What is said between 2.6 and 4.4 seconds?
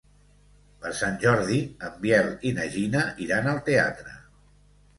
Gina iran al teatre.